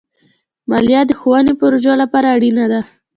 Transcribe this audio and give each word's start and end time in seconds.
مالیه 0.69 1.01
د 1.07 1.11
ښوونې 1.19 1.53
پروژو 1.59 1.93
لپاره 2.01 2.27
اړینه 2.35 2.65
ده. 2.71 2.81